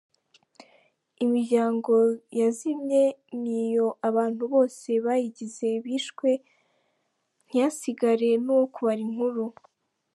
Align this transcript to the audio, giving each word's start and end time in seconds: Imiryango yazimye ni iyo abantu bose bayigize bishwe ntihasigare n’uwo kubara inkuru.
Imiryango 1.23 1.93
yazimye 2.39 3.03
ni 3.41 3.53
iyo 3.65 3.87
abantu 4.09 4.43
bose 4.53 4.89
bayigize 5.05 5.67
bishwe 5.85 6.29
ntihasigare 7.47 8.29
n’uwo 8.43 8.65
kubara 8.73 9.01
inkuru. 9.07 9.43